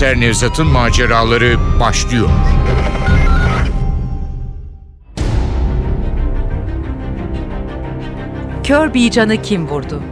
Başkomiser 0.00 0.20
Nevzat'ın 0.20 0.66
maceraları 0.66 1.56
başlıyor. 1.80 2.28
Kör 8.64 8.94
bir 8.94 9.10
canı 9.10 9.42
kim 9.42 9.68
vurdu? 9.68 10.02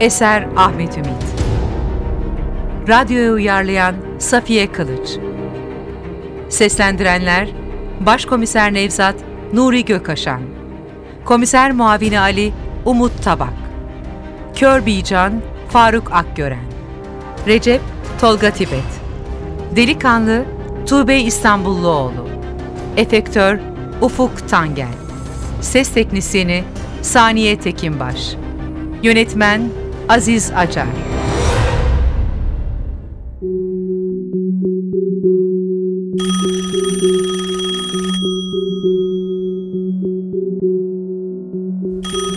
Eser 0.00 0.46
Ahmet 0.56 0.96
Ümit. 0.96 1.24
Radyoya 2.88 3.32
uyarlayan 3.32 3.94
Safiye 4.18 4.72
Kılıç. 4.72 5.08
Seslendirenler 6.48 7.48
Başkomiser 8.00 8.74
Nevzat 8.74 9.16
Nuri 9.52 9.84
Gökaşan. 9.84 10.40
Komiser 11.24 11.72
Muavini 11.72 12.20
Ali 12.20 12.52
Umut 12.84 13.22
Tabak. 13.24 13.54
Kör 14.54 14.86
bir 14.86 15.04
can 15.04 15.42
Faruk 15.68 16.12
Akgören. 16.12 16.64
Recep 17.46 17.80
Tolga 18.20 18.50
Tibet. 18.50 19.00
Delikanlı 19.76 20.44
Tuğbe 20.86 21.20
İstanbulluoğlu. 21.20 22.28
Efektör 22.96 23.58
Ufuk 24.00 24.48
Tangel. 24.48 24.88
Ses 25.60 25.88
Teknisyeni 25.88 26.64
Saniye 27.02 27.60
Tekinbaş. 27.60 28.34
Yönetmen 29.02 29.68
Aziz 30.08 30.52
Acar. 30.56 30.86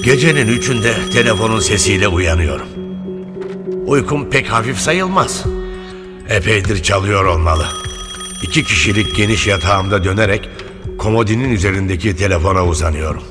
Gecenin 0.03 0.47
üçünde 0.47 0.93
telefonun 1.13 1.59
sesiyle 1.59 2.07
uyanıyorum. 2.07 2.67
Uykum 3.87 4.29
pek 4.29 4.47
hafif 4.51 4.77
sayılmaz. 4.77 5.45
Epeydir 6.29 6.83
çalıyor 6.83 7.25
olmalı. 7.25 7.65
İki 8.43 8.63
kişilik 8.63 9.15
geniş 9.15 9.47
yatağımda 9.47 10.03
dönerek 10.03 10.49
komodinin 10.97 11.49
üzerindeki 11.51 12.15
telefona 12.15 12.65
uzanıyorum. 12.65 13.23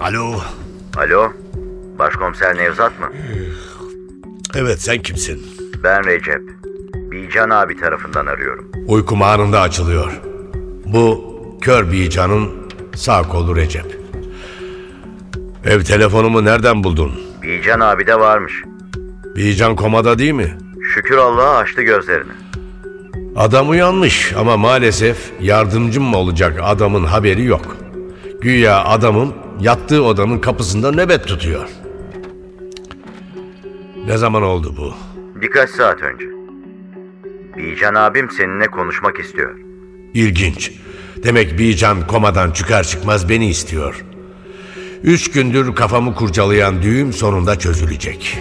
Alo. 0.00 0.40
Alo, 0.96 1.32
Başkomiser 1.98 2.56
Nevzat 2.56 3.00
mı? 3.00 3.08
Evet 4.54 4.82
sen 4.82 5.02
kimsin? 5.02 5.46
Ben 5.84 6.04
Recep. 6.06 6.42
Bican 6.94 7.50
abi 7.50 7.76
tarafından 7.76 8.26
arıyorum. 8.26 8.70
Uykum 8.86 9.22
anında 9.22 9.60
açılıyor. 9.60 10.20
Bu 10.86 11.24
kör 11.60 11.92
bir 11.92 12.10
canın 12.10 12.48
sağ 12.94 13.22
kolu 13.22 13.56
Recep. 13.56 13.98
Ev 15.64 15.82
telefonumu 15.82 16.44
nereden 16.44 16.84
buldun? 16.84 17.12
Bican 17.42 17.80
abi 17.80 18.06
de 18.06 18.20
varmış. 18.20 18.52
Bican 19.36 19.76
komada 19.76 20.18
değil 20.18 20.32
mi? 20.32 20.58
Şükür 20.94 21.16
Allah'a 21.16 21.56
açtı 21.56 21.82
gözlerini. 21.82 22.32
Adam 23.36 23.70
uyanmış 23.70 24.32
ama 24.38 24.56
maalesef 24.56 25.32
yardımcım 25.40 26.04
mı 26.04 26.16
olacak 26.16 26.60
adamın 26.62 27.04
haberi 27.04 27.44
yok. 27.44 27.76
Güya 28.40 28.84
adamın 28.84 29.34
yattığı 29.60 30.04
odanın 30.04 30.38
kapısında 30.38 30.92
nöbet 30.92 31.26
tutuyor. 31.26 31.68
Ne 34.06 34.16
zaman 34.16 34.42
oldu 34.42 34.74
bu? 34.78 34.94
Birkaç 35.40 35.70
saat 35.70 36.02
önce. 36.02 36.24
Bican 37.56 37.94
abim 37.94 38.30
seninle 38.30 38.66
konuşmak 38.66 39.20
istiyor. 39.20 39.58
İlginç. 40.14 40.72
Demek 41.22 41.58
Bican 41.58 42.06
komadan 42.06 42.50
çıkar 42.50 42.84
çıkmaz 42.84 43.28
beni 43.28 43.48
istiyor. 43.48 44.04
Üç 45.02 45.30
gündür 45.30 45.74
kafamı 45.74 46.14
kurcalayan 46.14 46.82
düğüm 46.82 47.12
sonunda 47.12 47.58
çözülecek. 47.58 48.38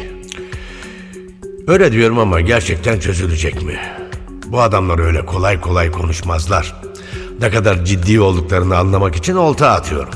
Öyle 1.67 1.91
diyorum 1.91 2.19
ama 2.19 2.41
gerçekten 2.41 2.99
çözülecek 2.99 3.63
mi? 3.63 3.79
Bu 4.47 4.61
adamlar 4.61 4.99
öyle 4.99 5.25
kolay 5.25 5.61
kolay 5.61 5.91
konuşmazlar. 5.91 6.75
Ne 7.39 7.49
kadar 7.51 7.85
ciddi 7.85 8.21
olduklarını 8.21 8.77
anlamak 8.77 9.15
için 9.15 9.35
olta 9.35 9.69
atıyorum. 9.71 10.13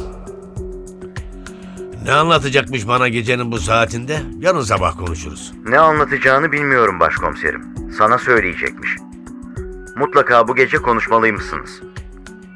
Ne 2.06 2.12
anlatacakmış 2.14 2.88
bana 2.88 3.08
gecenin 3.08 3.52
bu 3.52 3.58
saatinde? 3.60 4.20
Yarın 4.40 4.62
sabah 4.62 4.98
konuşuruz. 4.98 5.54
Ne 5.66 5.80
anlatacağını 5.80 6.52
bilmiyorum 6.52 7.00
başkomiserim. 7.00 7.62
Sana 7.98 8.18
söyleyecekmiş. 8.18 8.90
Mutlaka 9.96 10.48
bu 10.48 10.56
gece 10.56 10.78
konuşmalıymışsınız. 10.78 11.82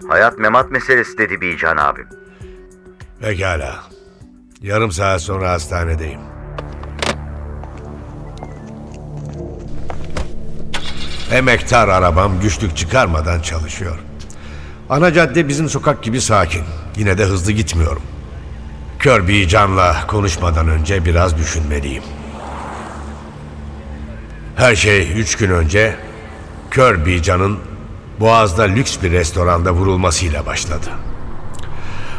Hayat 0.09 0.39
memat 0.39 0.71
meselesi 0.71 1.17
dedi 1.17 1.41
Bican 1.41 1.77
abim. 1.77 2.07
Pekala. 3.21 3.83
Yarım 4.61 4.91
saat 4.91 5.21
sonra 5.21 5.51
hastanedeyim. 5.51 6.19
Emektar 11.31 11.87
arabam 11.87 12.39
güçlük 12.39 12.77
çıkarmadan 12.77 13.39
çalışıyor. 13.41 13.99
Ana 14.89 15.13
cadde 15.13 15.47
bizim 15.47 15.69
sokak 15.69 16.03
gibi 16.03 16.21
sakin. 16.21 16.63
Yine 16.97 17.17
de 17.17 17.25
hızlı 17.25 17.51
gitmiyorum. 17.51 18.01
Kör 18.99 19.27
bir 19.27 19.47
canla 19.47 20.07
konuşmadan 20.07 20.67
önce 20.67 21.05
biraz 21.05 21.37
düşünmeliyim. 21.37 22.03
Her 24.55 24.75
şey 24.75 25.19
üç 25.21 25.35
gün 25.37 25.49
önce 25.49 25.95
Kör 26.71 27.05
bir 27.05 27.21
canın 27.21 27.59
Boğaz'da 28.19 28.63
lüks 28.63 28.97
bir 29.03 29.11
restoranda 29.11 29.71
vurulmasıyla 29.71 30.45
başladı. 30.45 30.89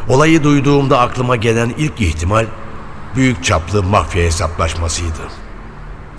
Olayı 0.09 0.43
duyduğumda 0.43 0.99
aklıma 0.99 1.35
gelen 1.35 1.73
ilk 1.77 2.01
ihtimal 2.01 2.45
büyük 3.15 3.43
çaplı 3.43 3.83
mafya 3.83 4.23
hesaplaşmasıydı. 4.23 5.21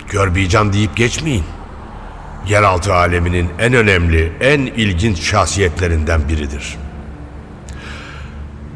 Körbeycan 0.07 0.73
deyip 0.73 0.95
geçmeyin. 0.95 1.43
Yeraltı 2.49 2.93
aleminin 2.93 3.49
en 3.59 3.73
önemli, 3.73 4.33
en 4.41 4.59
ilginç 4.59 5.21
şahsiyetlerinden 5.21 6.29
biridir. 6.29 6.77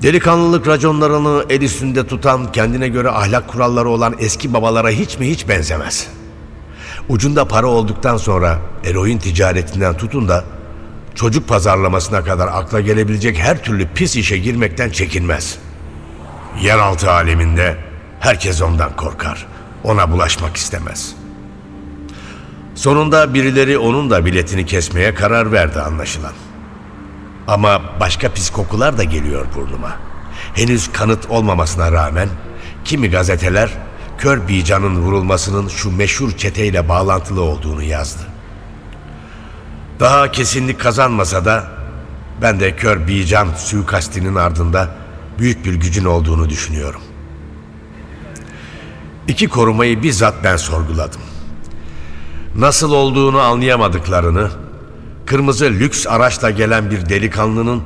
Delikanlılık 0.02 0.68
raconlarını 0.68 1.46
el 1.50 1.62
üstünde 1.62 2.08
tutan, 2.08 2.52
kendine 2.52 2.88
göre 2.88 3.10
ahlak 3.10 3.48
kuralları 3.48 3.90
olan 3.90 4.16
eski 4.20 4.54
babalara 4.54 4.90
hiç 4.90 5.20
mi 5.20 5.30
hiç 5.30 5.48
benzemez. 5.48 6.08
Ucunda 7.10 7.46
para 7.46 7.68
olduktan 7.68 8.18
sonra 8.18 8.60
eroin 8.86 9.18
ticaretinden 9.18 9.98
tutun 9.98 10.28
da 10.28 10.44
çocuk 11.16 11.48
pazarlamasına 11.48 12.24
kadar 12.24 12.48
akla 12.48 12.82
gelebilecek 12.82 13.38
her 13.38 13.64
türlü 13.64 13.88
pis 13.88 14.16
işe 14.16 14.38
girmekten 14.38 14.90
çekinmez. 14.90 15.58
Yeraltı 16.62 17.12
aleminde 17.12 17.78
herkes 18.20 18.62
ondan 18.62 18.96
korkar. 18.96 19.48
Ona 19.84 20.12
bulaşmak 20.12 20.58
istemez. 20.58 21.21
Sonunda 22.76 23.34
birileri 23.34 23.78
onun 23.78 24.10
da 24.10 24.26
biletini 24.26 24.66
kesmeye 24.66 25.16
karar 25.16 25.52
verdi 25.52 25.82
anlaşılan. 25.82 26.34
Ama 27.48 27.82
başka 28.00 28.30
pis 28.30 28.50
kokular 28.50 28.98
da 28.98 29.04
geliyor 29.04 29.46
burnuma. 29.56 29.98
Henüz 30.54 30.92
kanıt 30.92 31.30
olmamasına 31.30 31.92
rağmen 31.92 32.30
kimi 32.86 33.10
gazeteler 33.10 33.70
Kör 34.18 34.48
Bican'ın 34.48 34.96
vurulmasının 34.96 35.68
şu 35.68 35.98
meşhur 35.98 36.32
çeteyle 36.32 36.90
bağlantılı 36.90 37.42
olduğunu 37.42 37.84
yazdı. 37.84 38.22
Daha 40.00 40.32
kesinlik 40.32 40.80
kazanmasa 40.80 41.46
da 41.46 41.68
ben 42.42 42.60
de 42.60 42.76
Kör 42.76 43.08
Bican 43.08 43.48
suikastinin 43.58 44.36
ardında 44.36 44.90
büyük 45.40 45.66
bir 45.66 45.74
gücün 45.74 46.06
olduğunu 46.06 46.50
düşünüyorum. 46.50 47.02
İki 49.28 49.48
korumayı 49.48 50.04
bizzat 50.04 50.36
ben 50.44 50.58
sorguladım. 50.58 51.22
Nasıl 52.56 52.92
olduğunu 52.92 53.40
anlayamadıklarını, 53.40 54.50
kırmızı 55.26 55.66
lüks 55.66 56.08
araçla 56.08 56.50
gelen 56.50 56.92
bir 56.92 57.10
delikanlının 57.10 57.84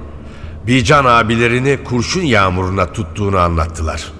Bican 0.68 1.06
abilerini 1.06 1.84
kurşun 1.84 2.22
yağmuruna 2.22 2.94
tuttuğunu 2.94 3.40
anlattılar. 3.40 4.12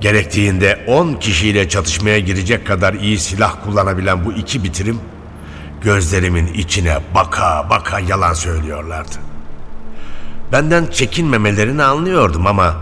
Gerektiğinde 0.00 0.84
10 0.86 1.14
kişiyle 1.14 1.68
çatışmaya 1.68 2.18
girecek 2.18 2.66
kadar 2.66 2.94
iyi 2.94 3.18
silah 3.18 3.64
kullanabilen 3.64 4.24
bu 4.24 4.32
iki 4.32 4.64
bitirim 4.64 5.00
gözlerimin 5.80 6.46
içine 6.46 6.98
baka 7.14 7.66
baka 7.70 8.00
yalan 8.00 8.32
söylüyorlardı. 8.32 9.16
Benden 10.52 10.86
çekinmemelerini 10.86 11.82
anlıyordum 11.82 12.46
ama 12.46 12.76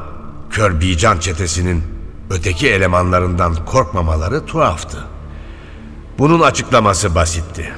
Kör 0.50 0.80
Bican 0.80 1.18
çetesinin 1.18 1.82
öteki 2.30 2.70
elemanlarından 2.70 3.64
korkmamaları 3.64 4.46
tuhaftı. 4.46 5.15
Bunun 6.18 6.40
açıklaması 6.40 7.14
basitti. 7.14 7.72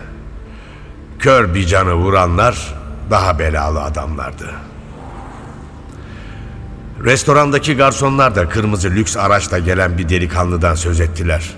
Kör 1.18 1.54
Bican'ı 1.54 1.94
vuranlar 1.94 2.74
daha 3.10 3.38
belalı 3.38 3.82
adamlardı. 3.82 4.50
Restorandaki 7.04 7.76
garsonlar 7.76 8.34
da 8.34 8.48
kırmızı 8.48 8.90
lüks 8.90 9.16
araçla 9.16 9.58
gelen 9.58 9.98
bir 9.98 10.08
delikanlıdan 10.08 10.74
söz 10.74 11.00
ettiler. 11.00 11.54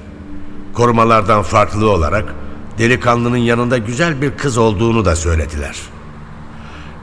Korumalardan 0.75 1.43
farklı 1.43 1.91
olarak 1.91 2.35
delikanlının 2.79 3.37
yanında 3.37 3.79
güzel 3.79 4.23
bir 4.23 4.37
kız 4.37 4.59
olduğunu 4.59 5.05
da 5.05 5.17
söylediler. 5.17 5.77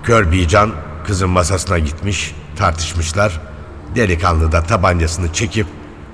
Kör 0.03 0.31
Bican 0.31 0.71
kızın 1.07 1.29
masasına 1.29 1.79
gitmiş, 1.79 2.35
tartışmışlar. 2.55 3.41
Delikanlı 3.95 4.51
da 4.51 4.63
tabancasını 4.63 5.33
çekip 5.33 5.67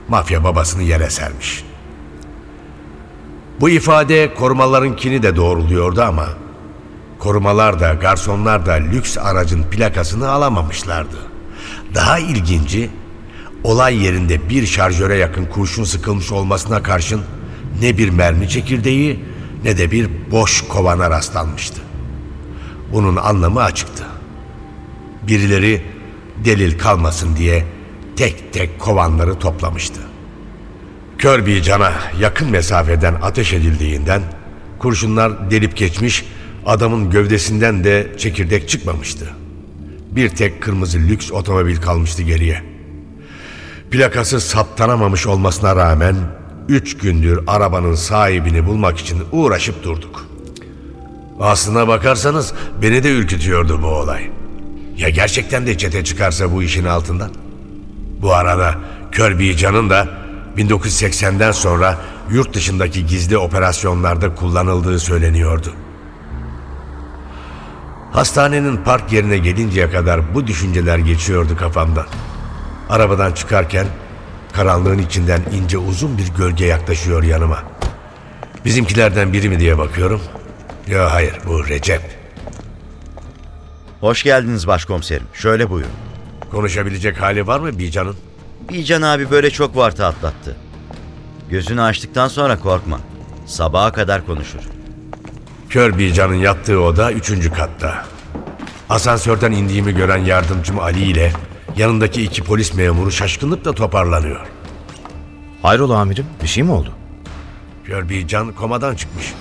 mafya 0.08 0.44
babasını 0.44 0.84
yere 0.84 1.10
sermiş. 1.10 1.64
Bu 3.64 3.70
ifade 3.70 4.34
korumalarınkini 4.34 5.24
de 5.24 5.36
doğruluyordu 5.36 6.02
ama 6.02 6.30
korumalar 7.20 7.80
da 7.80 7.94
garsonlar 7.94 8.66
da 8.66 8.72
lüks 8.72 9.18
aracın 9.18 9.64
plakasını 9.64 10.30
alamamışlardı. 10.30 11.16
Daha 11.96 12.20
ilginci 12.20 12.90
olay 13.64 14.04
yerinde 14.04 14.50
bir 14.50 14.66
şarjöre 14.66 15.16
yakın 15.16 15.46
kurşun 15.46 15.84
sıkılmış 15.84 16.32
olmasına 16.32 16.84
karşın 16.84 17.22
ne 17.82 17.98
bir 17.98 18.10
mermi 18.10 18.50
çekirdeği 18.50 19.26
ne 19.64 19.78
de 19.78 19.92
bir 19.92 20.10
boş 20.32 20.62
kovana 20.62 21.10
rastlanmıştı. 21.10 21.82
Bunun 22.94 23.16
anlamı 23.16 23.64
açıktı. 23.64 24.06
Birileri 25.28 25.84
delil 26.46 26.80
kalmasın 26.80 27.36
diye 27.36 27.66
tek 28.16 28.54
tek 28.54 28.80
kovanları 28.80 29.40
toplamıştı. 29.40 30.13
Kör 31.24 31.46
bir 31.46 31.62
cana 31.62 31.94
yakın 32.20 32.52
mesafeden 32.52 33.16
ateş 33.22 33.54
edildiğinden 33.54 34.22
kurşunlar 34.80 35.52
delip 35.52 35.78
geçmiş, 35.78 36.26
adamın 36.66 37.10
gövdesinden 37.10 37.84
de 37.84 38.12
çekirdek 38.18 38.70
çıkmamıştı. 38.70 39.30
Bir 40.12 40.30
tek 40.30 40.62
kırmızı 40.62 41.00
lüks 41.00 41.32
otomobil 41.32 41.78
kalmıştı 41.78 42.24
geriye. 42.24 42.62
Plakası 43.92 44.42
saptanamamış 44.42 45.28
olmasına 45.28 45.76
rağmen 45.76 46.16
üç 46.70 46.98
gündür 46.98 47.40
arabanın 47.48 47.96
sahibini 47.96 48.66
bulmak 48.66 48.98
için 48.98 49.24
uğraşıp 49.32 49.84
durduk. 49.84 50.26
Aslına 51.40 51.88
bakarsanız 51.88 52.54
beni 52.82 53.04
de 53.04 53.12
ürkütüyordu 53.12 53.82
bu 53.82 53.88
olay. 53.88 54.30
Ya 54.98 55.10
gerçekten 55.10 55.68
de 55.68 55.78
çete 55.78 56.04
çıkarsa 56.04 56.52
bu 56.52 56.64
işin 56.64 56.86
altından? 56.86 57.32
Bu 58.22 58.34
arada 58.34 58.76
Kirby 59.12 59.54
Can'ın 59.54 59.90
da 59.90 60.23
1980'den 60.58 61.52
sonra 61.52 61.98
yurt 62.32 62.54
dışındaki 62.54 63.06
gizli 63.06 63.38
operasyonlarda 63.38 64.36
kullanıldığı 64.36 65.00
söyleniyordu. 65.00 65.74
Hastanenin 68.12 68.78
park 68.78 69.12
yerine 69.14 69.38
gelinceye 69.38 69.90
kadar 69.92 70.36
bu 70.36 70.48
düşünceler 70.48 70.98
geçiyordu 70.98 71.58
kafamdan. 71.58 72.06
Arabadan 72.90 73.32
çıkarken 73.32 73.88
karanlığın 74.54 74.98
içinden 74.98 75.42
ince 75.54 75.78
uzun 75.78 76.18
bir 76.18 76.28
gölge 76.38 76.66
yaklaşıyor 76.66 77.24
yanıma. 77.24 77.64
Bizimkilerden 78.66 79.34
biri 79.34 79.50
mi 79.50 79.60
diye 79.60 79.78
bakıyorum. 79.78 80.22
Ya 80.88 81.14
hayır 81.14 81.34
bu 81.48 81.68
Recep. 81.68 82.02
Hoş 84.00 84.24
geldiniz 84.24 84.68
başkomiserim. 84.68 85.28
Şöyle 85.34 85.70
buyurun. 85.70 85.92
Konuşabilecek 86.52 87.22
hali 87.22 87.48
var 87.48 87.60
mı 87.60 87.80
Bican'ın? 87.80 88.16
Bican 88.70 89.02
abi 89.02 89.32
böyle 89.32 89.50
çok 89.52 89.76
vartı 89.76 90.06
atlattı. 90.06 90.56
Gözünü 91.50 91.82
açtıktan 91.82 92.28
sonra 92.28 92.60
korkma. 92.60 93.00
Sabaha 93.46 93.92
kadar 93.92 94.26
konuşur. 94.26 94.60
Kör 95.70 95.98
bir 95.98 96.14
canın 96.14 96.34
yattığı 96.36 96.80
oda 96.80 97.12
üçüncü 97.12 97.54
katta. 97.54 98.06
Asansörden 98.90 99.52
indiğimi 99.52 99.96
gören 99.96 100.18
yardımcım 100.18 100.80
Ali 100.80 101.04
ile 101.04 101.34
yanındaki 101.78 102.24
iki 102.24 102.44
polis 102.44 102.74
memuru 102.74 103.12
şaşkınlıkla 103.12 103.72
toparlanıyor. 103.74 104.48
Hayrola 105.62 106.00
amirim? 106.00 106.26
Bir 106.44 106.48
şey 106.48 106.64
mi 106.64 106.72
oldu? 106.72 106.92
Kör 107.86 108.10
bir 108.10 108.28
can 108.28 108.52
komadan 108.54 108.96
çıkmış. 108.96 109.34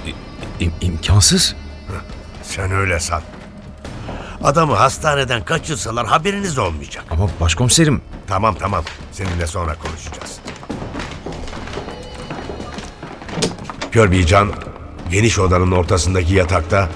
İm- 0.60 0.70
imkansız. 0.80 1.56
Sen 2.42 2.72
öyle 2.72 3.00
san. 3.00 3.22
Adamı 4.44 4.75
hastaneden 4.75 5.44
kaçırsalar 5.44 6.06
haberiniz 6.06 6.59
olmayacak. 6.59 7.05
Ama 7.11 7.29
başkomiserim 7.41 8.00
Tamam 8.27 8.55
tamam 8.59 8.85
seninle 9.12 9.47
sonra 9.47 9.75
konuşacağız. 9.75 10.39
Kör 13.93 14.11
bir 14.12 14.27
can 14.27 14.53
geniş 15.11 15.39
odanın 15.39 15.71
ortasındaki 15.71 16.35
yatakta 16.35 16.89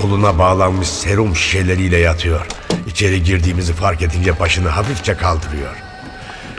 koluna 0.00 0.38
bağlanmış 0.38 0.88
serum 0.88 1.36
şişeleriyle 1.36 1.96
yatıyor. 1.98 2.46
İçeri 2.86 3.22
girdiğimizi 3.22 3.72
fark 3.72 4.02
edince 4.02 4.40
başını 4.40 4.68
hafifçe 4.68 5.14
kaldırıyor. 5.16 5.76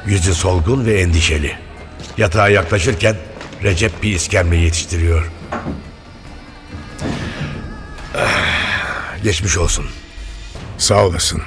Yüzü 0.06 0.34
solgun 0.36 0.86
ve 0.86 1.00
endişeli. 1.02 1.58
Yatağa 2.18 2.50
yaklaşırken 2.50 3.16
Recep 3.64 4.04
bir 4.04 4.16
iskemle 4.16 4.58
yetiştiriyor. 4.58 5.32
Ah, 8.18 9.24
Geçmiş 9.24 9.58
olsun. 9.58 9.86
Sağ 10.78 11.06
olasın. 11.06 11.42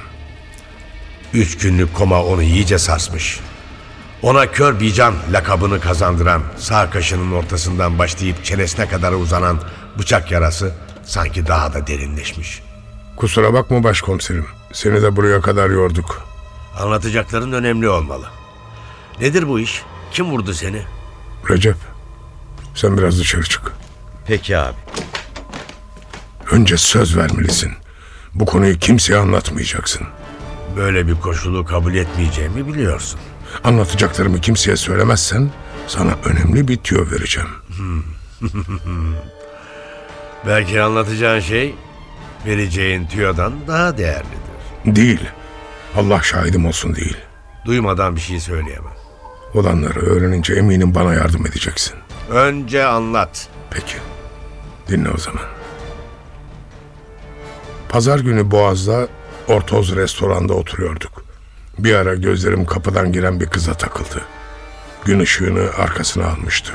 Üç 1.33 1.57
günlük 1.57 1.93
koma 1.93 2.23
onu 2.23 2.43
iyice 2.43 2.77
sarsmış. 2.79 3.39
Ona 4.21 4.51
kör 4.51 4.79
bican 4.79 5.13
lakabını 5.31 5.79
kazandıran 5.79 6.41
sağ 6.57 6.89
kaşının 6.89 7.31
ortasından 7.31 7.99
başlayıp 7.99 8.45
çenesine 8.45 8.87
kadar 8.87 9.11
uzanan 9.11 9.59
bıçak 9.99 10.31
yarası 10.31 10.75
sanki 11.03 11.47
daha 11.47 11.73
da 11.73 11.87
derinleşmiş. 11.87 12.61
Kusura 13.17 13.53
bakma 13.53 13.83
başkomiserim. 13.83 14.45
Seni 14.73 15.01
de 15.01 15.15
buraya 15.15 15.41
kadar 15.41 15.69
yorduk. 15.69 16.21
Anlatacakların 16.79 17.51
önemli 17.51 17.89
olmalı. 17.89 18.25
Nedir 19.19 19.47
bu 19.47 19.59
iş? 19.59 19.81
Kim 20.11 20.31
vurdu 20.31 20.53
seni? 20.53 20.81
Recep, 21.49 21.75
sen 22.75 22.97
biraz 22.97 23.19
dışarı 23.19 23.43
çık. 23.43 23.71
Peki 24.27 24.57
abi. 24.57 24.75
Önce 26.51 26.77
söz 26.77 27.17
vermelisin. 27.17 27.71
Bu 28.35 28.45
konuyu 28.45 28.79
kimseye 28.79 29.19
anlatmayacaksın. 29.19 30.07
Böyle 30.77 31.07
bir 31.07 31.15
koşulu 31.15 31.65
kabul 31.65 31.93
etmeyeceğimi 31.95 32.67
biliyorsun. 32.67 33.19
Anlatacaklarımı 33.63 34.41
kimseye 34.41 34.77
söylemezsen 34.77 35.49
sana 35.87 36.11
önemli 36.25 36.67
bir 36.67 36.77
tüyo 36.77 37.11
vereceğim. 37.11 37.49
Belki 40.47 40.81
anlatacağın 40.81 41.39
şey 41.39 41.75
vereceğin 42.45 43.07
tüyodan 43.07 43.53
daha 43.67 43.97
değerlidir. 43.97 44.41
Değil. 44.85 45.21
Allah 45.97 46.21
şahidim 46.21 46.65
olsun 46.65 46.95
değil. 46.95 47.17
Duymadan 47.65 48.15
bir 48.15 48.21
şey 48.21 48.39
söyleyemem. 48.39 48.93
Olanları 49.53 49.99
öğrenince 49.99 50.53
eminim 50.53 50.95
bana 50.95 51.13
yardım 51.13 51.45
edeceksin. 51.47 51.93
Önce 52.29 52.85
anlat. 52.85 53.47
Peki. 53.71 53.95
Dinle 54.89 55.09
o 55.09 55.17
zaman. 55.17 55.43
Pazar 57.91 58.19
günü 58.19 58.51
Boğaz'da 58.51 59.07
Ortoz 59.47 59.95
restoranda 59.95 60.53
oturuyorduk. 60.53 61.23
Bir 61.79 61.95
ara 61.95 62.15
gözlerim 62.15 62.65
kapıdan 62.65 63.11
giren 63.11 63.39
bir 63.39 63.45
kıza 63.45 63.73
takıldı. 63.73 64.21
Gün 65.05 65.19
ışığını 65.19 65.69
arkasına 65.77 66.25
almıştı. 66.25 66.73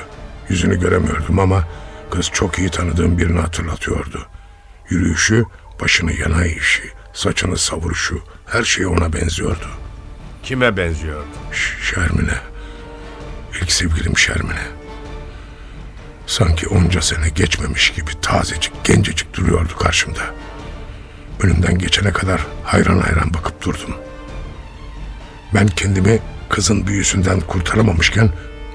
Yüzünü 0.49 0.81
göremiyordum 0.81 1.38
ama 1.38 1.64
kız 2.11 2.31
çok 2.33 2.59
iyi 2.59 2.71
tanıdığım 2.71 3.19
birini 3.19 3.41
hatırlatıyordu. 3.41 4.26
Yürüyüşü, 4.91 5.45
başını 5.81 6.12
yana 6.12 6.45
eğişi, 6.45 6.83
saçını 7.12 7.57
savuruşu, 7.57 8.23
her 8.47 8.62
şey 8.64 8.87
ona 8.87 9.12
benziyordu. 9.12 9.67
Kime 10.43 10.76
benziyordu? 10.76 11.26
Ş- 11.52 11.95
Şermin'e. 11.95 12.38
İlk 13.62 13.73
sevgilim 13.73 14.19
Şermin'e. 14.19 14.67
Sanki 16.26 16.69
onca 16.69 17.02
sene 17.02 17.29
geçmemiş 17.29 17.91
gibi 17.93 18.11
tazecik, 18.23 18.85
gencecik 18.85 19.35
duruyordu 19.35 19.76
karşımda. 19.76 20.23
Önümden 21.43 21.78
geçene 21.78 22.12
kadar 22.12 22.47
hayran 22.64 22.99
hayran 22.99 23.35
bakıp 23.35 23.62
durdum. 23.64 23.95
Ben 25.55 25.66
kendimi 25.66 26.19
kızın 26.49 26.87
büyüsünden 26.87 27.40
kurtaramamışken 27.40 28.31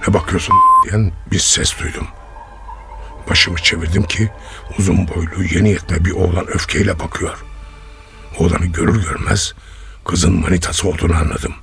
ne 0.07 0.13
bakıyorsun 0.13 0.55
diyen 0.85 1.11
bir 1.31 1.39
ses 1.39 1.79
duydum. 1.79 2.07
Başımı 3.29 3.57
çevirdim 3.57 4.03
ki 4.03 4.29
uzun 4.79 5.07
boylu 5.07 5.43
yeni 5.53 5.69
yetme 5.69 6.05
bir 6.05 6.11
oğlan 6.11 6.47
öfkeyle 6.47 6.99
bakıyor. 6.99 7.37
Oğlanı 8.37 8.65
görür 8.65 9.03
görmez 9.03 9.53
kızın 10.05 10.33
manitası 10.33 10.87
olduğunu 10.87 11.15
anladım. 11.15 11.53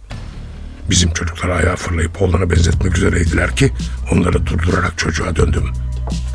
Bizim 0.91 1.13
çocuklar 1.13 1.49
ayağa 1.49 1.77
fırlayıp 1.77 2.23
oğlana 2.23 2.51
benzetmek 2.51 2.97
üzereydiler 2.97 3.57
ki 3.57 3.73
onları 4.13 4.47
durdurarak 4.47 4.99
çocuğa 4.99 5.37
döndüm. 5.37 5.73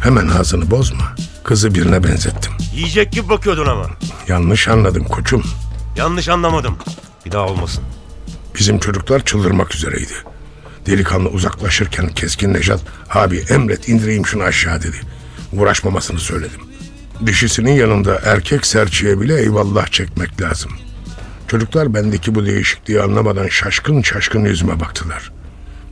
Hemen 0.01 0.27
ağzını 0.27 0.72
bozma. 0.72 1.15
Kızı 1.44 1.76
birine 1.76 2.04
benzettim. 2.04 2.54
Yiyecek 2.76 3.12
gibi 3.12 3.30
bakıyordun 3.30 3.66
ama. 3.66 3.90
Yanlış 4.28 4.68
anladın 4.68 5.04
koçum. 5.04 5.44
Yanlış 5.98 6.30
anlamadım. 6.30 6.78
Bir 7.26 7.32
daha 7.32 7.46
olmasın. 7.46 7.84
Bizim 8.60 8.80
çocuklar 8.80 9.26
çıldırmak 9.26 9.76
üzereydi. 9.76 10.14
Delikanlı 10.86 11.30
uzaklaşırken 11.30 12.08
keskin 12.10 12.54
Nejat 12.54 12.82
abi 13.10 13.38
emret 13.50 13.90
indireyim 13.90 14.26
şunu 14.26 14.44
aşağı 14.44 14.82
dedi. 14.82 14.98
Uğraşmamasını 15.54 16.20
söyledim. 16.20 16.62
Dişisinin 17.26 17.72
yanında 17.72 18.22
erkek 18.24 18.66
serçeye 18.66 19.22
bile 19.22 19.42
eyvallah 19.42 19.88
çekmek 19.88 20.42
lazım. 20.42 20.72
Çocuklar 21.48 21.94
bendeki 21.94 22.36
bu 22.36 22.46
değişikliği 22.46 23.02
anlamadan 23.02 23.48
şaşkın 23.48 24.02
şaşkın 24.02 24.46
yüzüme 24.46 24.80
baktılar. 24.80 25.32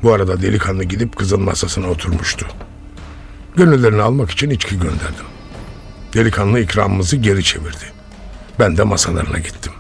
Bu 0.04 0.14
arada 0.14 0.42
delikanlı 0.42 0.84
gidip 0.84 1.16
kızın 1.16 1.42
masasına 1.42 1.88
oturmuştu. 1.88 2.48
Gönüllerini 3.56 4.02
almak 4.02 4.32
için 4.32 4.50
içki 4.50 4.80
gönderdim. 4.80 5.26
Delikanlı 6.14 6.60
ikramımızı 6.60 7.16
geri 7.16 7.44
çevirdi. 7.44 7.92
Ben 8.60 8.78
de 8.78 8.84
masalarına 8.84 9.38
gittim. 9.40 9.74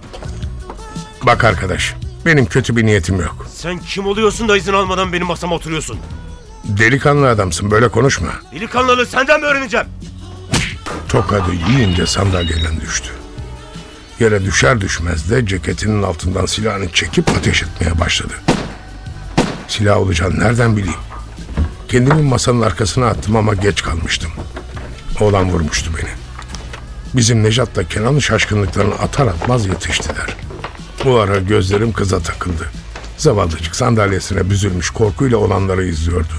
Bak 1.23 1.43
arkadaş, 1.43 1.95
benim 2.25 2.45
kötü 2.45 2.75
bir 2.75 2.85
niyetim 2.85 3.21
yok. 3.21 3.47
Sen 3.55 3.79
kim 3.79 4.05
oluyorsun 4.05 4.49
da 4.49 4.57
izin 4.57 4.73
almadan 4.73 5.13
benim 5.13 5.27
masama 5.27 5.55
oturuyorsun? 5.55 5.97
Delikanlı 6.63 7.29
adamsın 7.29 7.71
böyle 7.71 7.87
konuşma. 7.89 8.27
Delikanlılığı 8.55 9.05
senden 9.05 9.39
mi 9.39 9.45
öğreneceğim? 9.45 9.87
Tokadı 11.09 11.51
yiyince 11.69 12.05
sandalyeden 12.05 12.81
düştü. 12.81 13.09
Yere 14.19 14.45
düşer 14.45 14.81
düşmez 14.81 15.31
de 15.31 15.45
ceketinin 15.45 16.03
altından 16.03 16.45
silahını 16.45 16.89
çekip 16.91 17.29
ateş 17.29 17.63
etmeye 17.63 17.99
başladı. 17.99 18.33
Silah 19.67 19.97
olacağını 19.97 20.39
nereden 20.39 20.77
bileyim? 20.77 20.99
Kendimi 21.87 22.21
masanın 22.21 22.61
arkasına 22.61 23.07
attım 23.07 23.35
ama 23.35 23.53
geç 23.53 23.81
kalmıştım. 23.83 24.31
Oğlan 25.19 25.49
vurmuştu 25.49 25.91
beni. 25.97 26.09
Bizim 27.15 27.43
Nejat'la 27.43 27.83
Kenan'ın 27.83 28.19
şaşkınlıklarını 28.19 28.95
atar 28.95 29.27
atmaz 29.27 29.65
yetiştiler. 29.65 30.37
Bu 31.05 31.19
ara 31.19 31.39
gözlerim 31.39 31.93
kıza 31.93 32.19
takıldı. 32.19 32.71
Zavallıcık 33.17 33.75
sandalyesine 33.75 34.49
büzülmüş 34.49 34.89
korkuyla 34.89 35.37
olanları 35.37 35.85
izliyordu. 35.85 36.33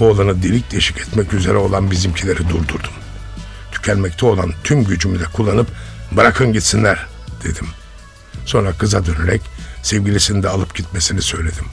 Oğlanı 0.00 0.42
delik 0.42 0.72
deşik 0.72 0.98
etmek 0.98 1.32
üzere 1.34 1.56
olan 1.56 1.90
bizimkileri 1.90 2.48
durdurdum. 2.48 2.92
Tükenmekte 3.72 4.26
olan 4.26 4.52
tüm 4.64 4.84
gücümü 4.84 5.20
de 5.20 5.24
kullanıp 5.24 5.68
bırakın 6.12 6.52
gitsinler 6.52 7.06
dedim. 7.44 7.66
Sonra 8.46 8.72
kıza 8.72 9.06
dönerek 9.06 9.42
sevgilisini 9.82 10.42
de 10.42 10.48
alıp 10.48 10.74
gitmesini 10.74 11.22
söyledim. 11.22 11.64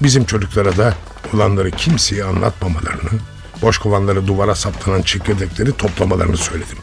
Bizim 0.00 0.24
çocuklara 0.24 0.76
da 0.76 0.94
olanları 1.34 1.70
kimseye 1.70 2.24
anlatmamalarını, 2.24 3.10
boş 3.62 3.78
kovanları 3.78 4.26
duvara 4.26 4.54
saplanan 4.54 5.02
çekirdekleri 5.02 5.72
toplamalarını 5.72 6.36
söyledim. 6.36 6.78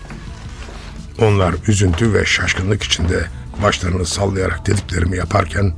Onlar 1.21 1.55
üzüntü 1.67 2.13
ve 2.13 2.25
şaşkınlık 2.25 2.83
içinde 2.83 3.25
başlarını 3.63 4.05
sallayarak 4.05 4.67
dediklerimi 4.67 5.17
yaparken 5.17 5.73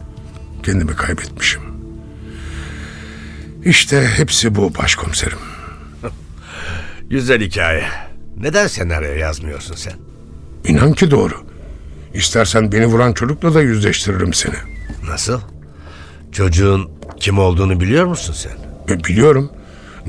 kendimi 0.64 0.96
kaybetmişim. 0.96 1.62
İşte 3.66 4.08
hepsi 4.18 4.56
bu 4.56 4.76
başkomiserim. 4.76 5.38
Güzel 7.10 7.42
hikaye. 7.42 7.84
Neden 8.38 8.68
senaryo 8.68 9.14
yazmıyorsun 9.14 9.76
sen? 9.76 9.94
İnan 10.68 10.94
ki 10.94 11.12
doğru. 11.12 11.34
İstersen 12.14 12.72
beni 12.72 12.86
vuran 12.86 13.14
çocukla 13.14 13.54
da 13.54 13.62
yüzleştiririm 13.62 14.34
seni. 14.34 14.56
Nasıl? 15.08 15.42
Çocuğun 16.32 16.90
kim 17.20 17.40
olduğunu 17.40 17.80
biliyor 17.80 18.06
musun 18.06 18.34
sen? 18.34 18.58
E, 18.96 19.04
biliyorum. 19.04 19.52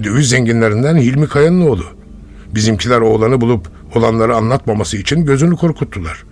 Döviz 0.04 0.28
zenginlerinden 0.28 0.96
Hilmi 0.96 1.28
Kaya'nın 1.28 1.60
oğlu. 1.60 1.84
Bizimkiler 2.54 3.00
oğlanı 3.00 3.40
bulup 3.40 3.75
olanları 3.96 4.36
anlatmaması 4.36 4.96
için 4.96 5.26
gözünü 5.26 5.56
korkuttular. 5.56 6.24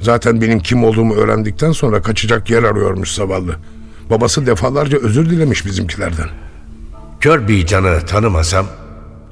Zaten 0.00 0.40
benim 0.40 0.60
kim 0.60 0.84
olduğumu 0.84 1.14
öğrendikten 1.14 1.72
sonra 1.72 2.02
kaçacak 2.02 2.50
yer 2.50 2.62
arıyormuş 2.62 3.12
zavallı. 3.14 3.56
Babası 4.10 4.46
defalarca 4.46 4.98
özür 4.98 5.30
dilemiş 5.30 5.66
bizimkilerden. 5.66 6.28
Kör 7.20 7.48
bir 7.48 7.66
canı 7.66 8.00
tanımasam, 8.06 8.66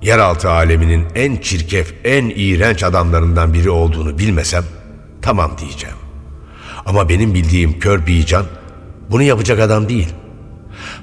yeraltı 0.03 0.51
aleminin 0.51 1.05
en 1.15 1.37
çirkef, 1.37 1.95
en 2.05 2.33
iğrenç 2.37 2.85
adamlarından 2.85 3.55
biri 3.55 3.71
olduğunu 3.71 4.19
bilmesem, 4.19 4.65
tamam 5.23 5.57
diyeceğim. 5.61 5.97
Ama 6.87 7.09
benim 7.09 7.35
bildiğim 7.35 7.79
kör 7.79 8.07
bir 8.07 8.27
can, 8.27 8.45
bunu 9.11 9.23
yapacak 9.23 9.61
adam 9.61 9.89
değil. 9.89 10.09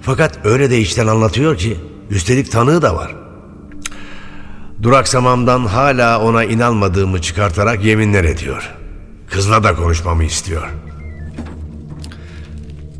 Fakat 0.01 0.39
öyle 0.43 0.69
de 0.69 0.79
içten 0.79 1.07
anlatıyor 1.07 1.57
ki, 1.57 1.77
üstelik 2.09 2.51
tanığı 2.51 2.81
da 2.81 2.95
var. 2.95 3.15
Duraksamamdan 4.83 5.65
hala 5.65 6.21
ona 6.21 6.43
inanmadığımı 6.43 7.21
çıkartarak 7.21 7.85
yeminler 7.85 8.23
ediyor. 8.23 8.75
Kızla 9.29 9.63
da 9.63 9.75
konuşmamı 9.75 10.23
istiyor. 10.23 10.69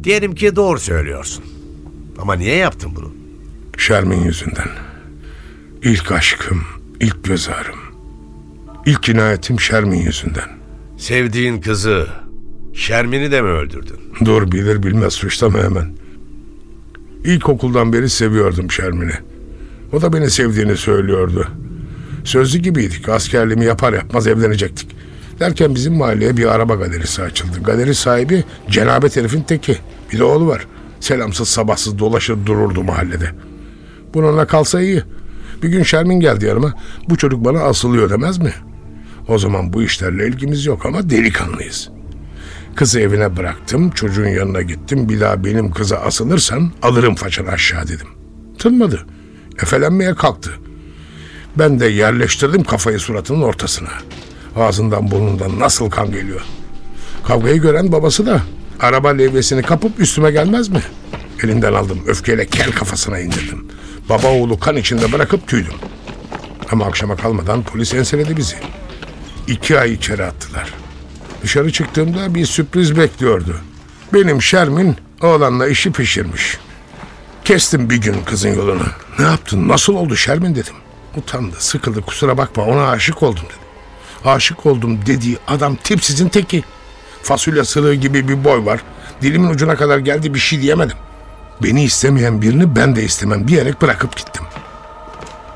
Diyelim 0.04 0.36
ki 0.36 0.56
doğru 0.56 0.80
söylüyorsun. 0.80 1.44
Ama 2.20 2.34
niye 2.34 2.56
yaptın 2.56 2.92
bunu? 2.96 3.12
Şermin 3.78 4.24
yüzünden. 4.24 4.70
İlk 5.84 6.12
aşkım, 6.12 6.64
ilk 7.00 7.24
göz 7.24 7.50
ağrım. 7.50 7.80
İlk 8.86 9.04
cinayetim 9.04 9.60
Şermin 9.60 10.02
yüzünden. 10.02 10.50
Sevdiğin 10.98 11.62
kızı 11.62 12.08
Şermin'i 12.74 13.32
de 13.32 13.42
mi 13.42 13.50
öldürdün? 13.50 14.00
Dur 14.26 14.52
bilir 14.52 14.84
bilmez 14.84 15.14
suçlama 15.14 15.60
hemen. 15.60 15.94
İlkokuldan 17.24 17.94
beri 17.94 18.10
seviyordum 18.10 18.72
Şermin'i. 18.72 19.14
O 19.94 20.02
da 20.02 20.14
beni 20.14 20.30
sevdiğini 20.30 20.78
söylüyordu. 20.78 21.48
Sözlü 22.24 22.60
gibiydik. 22.60 23.10
Askerliğimi 23.10 23.66
yapar 23.66 23.94
yapmaz 23.94 24.28
evlenecektik. 24.28 24.96
Derken 25.40 25.76
bizim 25.76 25.94
mahalleye 25.94 26.38
bir 26.38 26.46
araba 26.46 26.76
galerisi 26.76 27.22
açıldı. 27.22 27.64
Galeri 27.64 27.96
sahibi 27.96 28.44
cenabet 28.70 29.18
herifin 29.18 29.42
teki. 29.42 29.78
Bir 30.14 30.20
de 30.20 30.24
oğlu 30.24 30.48
var. 30.48 30.68
Selamsız 31.00 31.50
sabahsız 31.50 32.00
dolaşır 32.00 32.46
dururdu 32.46 32.84
mahallede. 32.84 33.32
Bununla 34.14 34.48
kalsa 34.48 34.82
iyi. 34.82 35.04
Bir 35.64 35.70
gün 35.70 35.84
Şermin 35.84 36.20
geldi 36.20 36.46
yanıma. 36.46 36.74
Bu 37.10 37.18
çocuk 37.18 37.46
bana 37.46 37.60
asılıyor 37.60 38.10
demez 38.10 38.38
mi? 38.38 38.54
O 39.28 39.38
zaman 39.38 39.74
bu 39.74 39.84
işlerle 39.84 40.28
ilgimiz 40.28 40.66
yok 40.66 40.86
ama 40.86 41.10
delikanlıyız. 41.10 41.90
Kızı 42.76 43.00
evine 43.00 43.38
bıraktım, 43.38 43.90
çocuğun 43.90 44.28
yanına 44.28 44.62
gittim. 44.62 45.10
Bir 45.10 45.20
daha 45.20 45.44
benim 45.44 45.72
kıza 45.72 45.98
asılırsan 45.98 46.72
alırım 46.82 47.16
façanı 47.16 47.50
aşağı 47.50 47.88
dedim. 47.88 48.08
Tınmadı. 48.60 49.06
Efelenmeye 49.64 50.16
kalktı. 50.16 50.52
Ben 51.56 51.80
de 51.80 51.88
yerleştirdim 51.88 52.64
kafayı 52.64 53.00
suratının 53.00 53.42
ortasına. 53.42 53.90
Ağzından 54.56 55.12
burnundan 55.12 55.60
nasıl 55.60 55.90
kan 55.90 56.12
geliyor. 56.12 56.42
Kavgayı 57.28 57.62
gören 57.62 57.92
babası 57.92 58.26
da 58.26 58.42
araba 58.80 59.10
levyesini 59.10 59.62
kapıp 59.62 60.00
üstüme 60.00 60.32
gelmez 60.32 60.70
mi? 60.70 60.82
Elinden 61.44 61.74
aldım 61.74 62.04
öfkeyle 62.08 62.46
kel 62.46 62.72
kafasına 62.72 63.20
indirdim. 63.20 63.68
Baba 64.10 64.28
oğlu 64.28 64.60
kan 64.60 64.78
içinde 64.78 65.12
bırakıp 65.12 65.48
tüydüm. 65.48 65.74
Ama 66.72 66.86
akşama 66.86 67.16
kalmadan 67.16 67.64
polis 67.64 67.94
enseledi 67.94 68.38
bizi. 68.38 68.56
İki 69.48 69.80
ay 69.80 69.94
içeri 69.94 70.26
attılar. 70.26 70.74
Dışarı 71.44 71.72
çıktığımda 71.72 72.36
bir 72.36 72.46
sürpriz 72.46 72.98
bekliyordu. 72.98 73.58
Benim 74.14 74.42
Şermin 74.42 74.96
oğlanla 75.22 75.68
işi 75.68 75.92
pişirmiş. 75.92 76.58
Kestim 77.44 77.90
bir 77.90 78.02
gün 78.02 78.16
kızın 78.26 78.50
yolunu. 78.56 78.86
Ne 79.20 79.26
yaptın? 79.26 79.68
Nasıl 79.68 79.96
oldu 79.96 80.16
Şermin 80.16 80.56
dedim. 80.56 80.74
Utandı, 81.18 81.56
sıkıldı, 81.60 82.02
kusura 82.02 82.38
bakma 82.38 82.64
ona 82.64 82.90
aşık 82.90 83.24
oldum 83.24 83.44
dedi. 83.46 83.62
Aşık 84.26 84.66
oldum 84.66 85.00
dediği 85.06 85.38
adam 85.48 85.76
tipsizin 85.76 86.30
teki. 86.30 86.64
Fasulye 87.24 87.64
sırığı 87.64 87.94
gibi 87.94 88.28
bir 88.28 88.44
boy 88.44 88.66
var. 88.66 88.84
Dilimin 89.22 89.50
ucuna 89.50 89.76
kadar 89.76 89.98
geldi 89.98 90.34
bir 90.34 90.40
şey 90.40 90.62
diyemedim. 90.62 90.98
Beni 91.64 91.84
istemeyen 91.84 92.42
birini 92.42 92.76
ben 92.76 92.96
de 92.96 93.04
istemem 93.04 93.48
diyerek 93.48 93.82
bırakıp 93.82 94.18
gittim. 94.18 94.46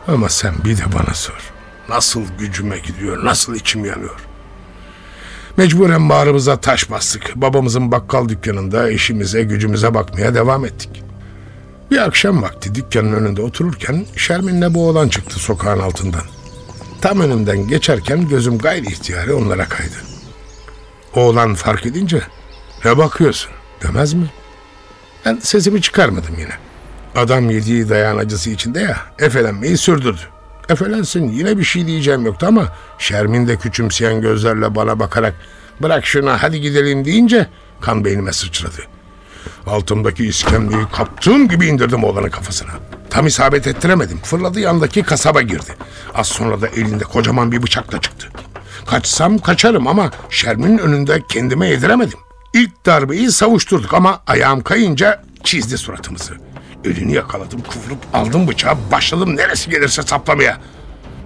Ama 0.08 0.30
sen 0.30 0.54
bir 0.66 0.78
de 0.78 0.84
bana 0.94 1.14
sor. 1.14 1.54
Nasıl 1.90 2.22
gücüme 2.40 2.78
gidiyor, 2.80 3.26
nasıl 3.26 3.56
içim 3.56 3.86
yanıyor. 3.86 4.20
Mecburen 5.58 6.10
bağrımıza 6.10 6.58
taş 6.58 6.92
bastık. 6.92 7.34
Babamızın 7.36 7.92
bakkal 7.92 8.30
dükkanında 8.30 8.90
işimize 8.90 9.44
gücümüze 9.44 9.94
bakmaya 9.94 10.36
devam 10.36 10.66
ettik. 10.66 11.05
Bir 11.92 11.98
akşam 11.98 12.42
vakti 12.42 12.76
dükkanın 12.76 13.14
önünde 13.14 13.42
otururken 13.42 14.06
Şermin'le 14.16 14.74
bu 14.74 14.88
oğlan 14.88 15.10
çıktı 15.10 15.40
sokağın 15.40 15.80
altından. 15.80 16.22
Tam 17.02 17.22
önümden 17.22 17.68
geçerken 17.68 18.28
gözüm 18.28 18.58
gayri 18.58 18.88
ihtiyari 18.88 19.34
onlara 19.34 19.70
kaydı. 19.70 19.96
Oğlan 21.16 21.56
fark 21.56 21.86
edince 21.86 22.22
ne 22.86 22.98
bakıyorsun 22.98 23.52
demez 23.82 24.14
mi? 24.14 24.32
Ben 25.26 25.38
sesimi 25.38 25.82
çıkarmadım 25.82 26.36
yine. 26.40 26.54
Adam 27.16 27.50
yediği 27.50 27.90
dayan 27.90 28.18
acısı 28.18 28.50
içinde 28.50 28.80
ya 28.80 28.98
efelenmeyi 29.20 29.78
sürdürdü. 29.78 30.22
Efelensin 30.70 31.30
yine 31.32 31.58
bir 31.58 31.64
şey 31.64 31.88
diyeceğim 31.88 32.26
yoktu 32.26 32.46
ama 32.50 32.68
Şermin 32.98 33.48
de 33.48 33.58
küçümseyen 33.58 34.22
gözlerle 34.22 34.76
bana 34.76 35.00
bakarak 35.00 35.34
bırak 35.82 36.06
şuna 36.06 36.44
hadi 36.44 36.62
gidelim 36.62 37.06
deyince 37.06 37.48
kan 37.82 38.06
beynime 38.06 38.34
sıçradı. 38.34 38.95
Altımdaki 39.68 40.26
iskemleyi 40.26 40.86
kaptığım 40.92 41.48
gibi 41.48 41.68
indirdim 41.68 42.04
oğlanın 42.04 42.30
kafasına. 42.30 42.72
Tam 43.10 43.28
isabet 43.28 43.68
ettiremedim. 43.68 44.20
Fırladı 44.24 44.60
yandaki 44.60 45.04
kasaba 45.04 45.42
girdi. 45.42 45.76
Az 46.14 46.28
sonra 46.28 46.62
da 46.62 46.68
elinde 46.68 47.04
kocaman 47.04 47.52
bir 47.52 47.64
bıçakla 47.64 48.02
çıktı. 48.02 48.28
Kaçsam 48.88 49.38
kaçarım 49.38 49.88
ama 49.88 50.12
Şermin'in 50.30 50.78
önünde 50.78 51.22
kendime 51.30 51.68
yediremedim. 51.68 52.20
İlk 52.54 52.86
darbeyi 52.86 53.32
savuşturduk 53.32 53.94
ama 53.94 54.22
ayağım 54.28 54.64
kayınca 54.64 55.24
çizdi 55.44 55.78
suratımızı. 55.78 56.34
Elini 56.86 57.14
yakaladım, 57.14 57.62
kıvırıp 57.62 58.00
aldım 58.14 58.48
bıçağı, 58.48 58.76
başladım 58.92 59.36
neresi 59.36 59.70
gelirse 59.70 60.02
saplamaya. 60.02 60.58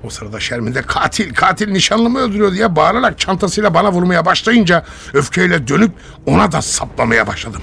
O 0.04 0.10
sırada 0.10 0.40
Şermin 0.40 0.76
de 0.76 0.82
katil, 0.82 1.34
katil 1.34 1.72
nişanlımı 1.72 2.20
öldürüyor 2.20 2.54
diye 2.54 2.76
bağırarak 2.76 3.20
çantasıyla 3.20 3.74
bana 3.74 3.92
vurmaya 3.92 4.26
başlayınca 4.26 4.86
öfkeyle 5.14 5.68
dönüp 5.68 5.92
ona 6.26 6.52
da 6.52 6.62
saplamaya 6.62 7.28
başladım. 7.28 7.62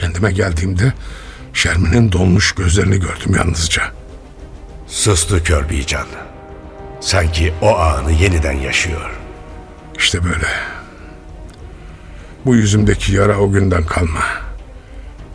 Kendime 0.00 0.32
geldiğimde 0.32 0.92
Şermin'in 1.54 2.12
donmuş 2.12 2.52
gözlerini 2.52 3.00
gördüm 3.00 3.34
yalnızca. 3.36 3.82
Sustu 4.86 5.42
kör 5.44 5.68
bir 5.68 5.86
can. 5.86 6.06
Sanki 7.00 7.54
o 7.62 7.76
anı 7.76 8.12
yeniden 8.12 8.52
yaşıyor. 8.52 9.10
İşte 9.98 10.24
böyle. 10.24 10.48
Bu 12.46 12.54
yüzümdeki 12.54 13.14
yara 13.14 13.38
o 13.38 13.52
günden 13.52 13.84
kalma. 13.84 14.24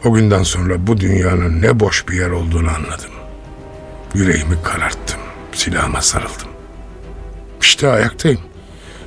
O 0.05 0.13
günden 0.13 0.43
sonra 0.43 0.87
bu 0.87 0.97
dünyanın 0.99 1.61
ne 1.61 1.79
boş 1.79 2.07
bir 2.07 2.13
yer 2.13 2.29
olduğunu 2.29 2.69
anladım. 2.69 3.11
Yüreğimi 4.13 4.63
kararttım, 4.63 5.19
silahıma 5.53 6.01
sarıldım. 6.01 6.49
İşte 7.61 7.87
ayaktayım. 7.87 8.41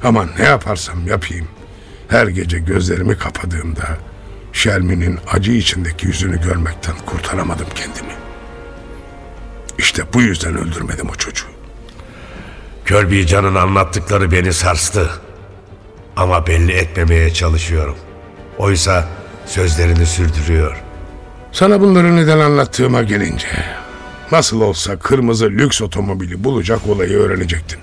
Ama 0.03 0.27
ne 0.39 0.45
yaparsam 0.45 1.07
yapayım, 1.07 1.49
her 2.09 2.27
gece 2.27 2.59
gözlerimi 2.59 3.19
kapadığımda 3.19 3.99
Şermin'in 4.59 5.19
acı 5.33 5.53
içindeki 5.53 6.07
yüzünü 6.07 6.41
görmekten 6.43 6.95
kurtaramadım 7.07 7.67
kendimi. 7.75 8.13
İşte 9.79 10.03
bu 10.15 10.23
yüzden 10.23 10.57
öldürmedim 10.57 11.09
o 11.11 11.15
çocuğu. 11.15 11.47
Körbeycan'ın 12.85 13.55
anlattıkları 13.55 14.33
beni 14.33 14.53
sarstı. 14.53 15.11
Ama 16.17 16.47
belli 16.47 16.73
etmemeye 16.73 17.33
çalışıyorum. 17.33 17.97
Oysa 18.59 19.09
sözlerini 19.47 20.07
sürdürüyor. 20.07 20.83
Sana 21.53 21.81
bunları 21.81 22.17
neden 22.17 22.39
anlattığıma 22.39 23.03
gelince, 23.03 23.49
nasıl 24.33 24.61
olsa 24.61 24.99
kırmızı 24.99 25.51
lüks 25.51 25.83
otomobili 25.83 26.45
bulacak 26.45 26.87
olayı 26.87 27.19
öğrenecektin. 27.19 27.79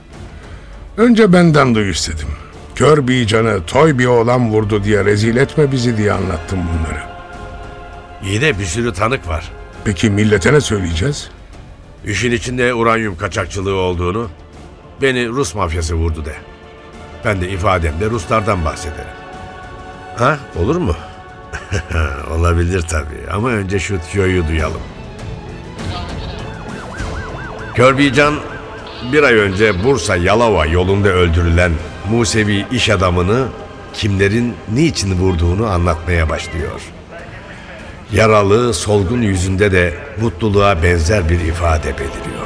Önce 0.97 1.33
benden 1.33 1.75
duy 1.75 1.89
istedim. 1.89 2.27
Kör 2.75 3.07
bir 3.07 3.27
canı 3.27 3.65
toy 3.65 3.97
bir 3.99 4.05
oğlan 4.05 4.49
vurdu 4.49 4.83
diye 4.83 5.05
rezil 5.05 5.37
etme 5.37 5.71
bizi 5.71 5.97
diye 5.97 6.13
anlattım 6.13 6.59
bunları. 6.59 7.03
İyi 8.23 8.41
de 8.41 8.59
bir 8.59 8.65
sürü 8.65 8.93
tanık 8.93 9.27
var. 9.27 9.51
Peki 9.85 10.09
millete 10.09 10.53
ne 10.53 10.61
söyleyeceğiz? 10.61 11.29
İşin 12.05 12.31
içinde 12.31 12.73
uranyum 12.73 13.17
kaçakçılığı 13.17 13.75
olduğunu, 13.75 14.29
beni 15.01 15.27
Rus 15.27 15.55
mafyası 15.55 15.95
vurdu 15.95 16.25
de. 16.25 16.33
Ben 17.25 17.41
de 17.41 17.49
ifademde 17.49 18.09
Ruslardan 18.09 18.65
bahsederim. 18.65 19.15
Ha, 20.17 20.37
olur 20.55 20.75
mu? 20.75 20.95
Olabilir 22.31 22.81
tabii 22.81 23.31
ama 23.33 23.49
önce 23.49 23.79
şu 23.79 23.99
tüyoyu 24.11 24.47
duyalım. 24.47 24.81
Körbeycan 27.75 28.35
bir 29.11 29.23
ay 29.23 29.33
önce 29.33 29.83
Bursa 29.83 30.15
Yalova 30.15 30.65
yolunda 30.65 31.09
öldürülen 31.09 31.71
Musevi 32.11 32.65
iş 32.71 32.89
adamını 32.89 33.47
kimlerin 33.93 34.53
niçin 34.73 35.19
vurduğunu 35.19 35.67
anlatmaya 35.67 36.29
başlıyor. 36.29 36.81
Yaralı, 38.13 38.73
solgun 38.73 39.21
yüzünde 39.21 39.71
de 39.71 39.93
mutluluğa 40.21 40.83
benzer 40.83 41.29
bir 41.29 41.39
ifade 41.39 41.93
beliriyor. 41.93 42.45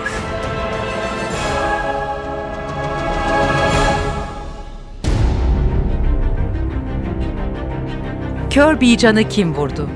Kör 8.50 8.82
bir 8.82 8.98
canı 8.98 9.30
kim 9.30 9.56
vurdu? 9.56 9.90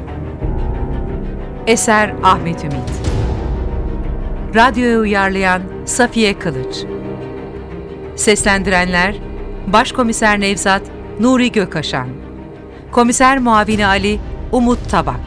Eser 1.67 2.13
Ahmet 2.23 2.63
Ümit 2.63 2.91
Radyoya 4.55 4.99
uyarlayan 4.99 5.61
Safiye 5.85 6.39
Kılıç 6.39 6.75
Seslendirenler 8.15 9.15
Başkomiser 9.67 10.39
Nevzat 10.39 10.81
Nuri 11.19 11.51
Gökaşan. 11.51 12.07
Komiser 12.91 13.39
Muavini 13.39 13.85
Ali 13.85 14.19
Umut 14.51 14.89
Tabak. 14.89 15.19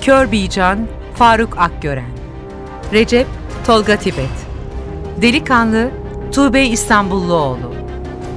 Kör 0.00 0.32
bir 0.32 0.50
can 0.50 0.86
Faruk 1.14 1.58
Akgören. 1.58 2.10
Recep 2.92 3.26
Tolga 3.66 3.96
Tibet. 3.96 4.46
Delikanlı 5.22 5.90
Tuğbe 6.32 6.62
İstanbulluoğlu. 6.62 7.74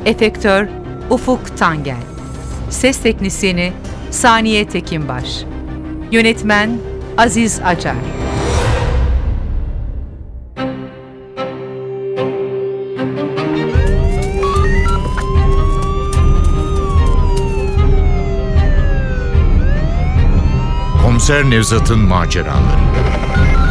Efektör 0.05 0.67
Ufuk 1.09 1.57
Tangel. 1.57 2.03
Ses 2.69 2.97
Teknisyeni 2.97 3.73
Saniye 4.11 4.67
Tekinbaş. 4.67 5.43
Yönetmen 6.11 6.77
Aziz 7.17 7.59
Acar 7.65 8.24
Komiser 21.25 21.49
Nevzat'ın 21.49 21.99
maceraları. 21.99 23.64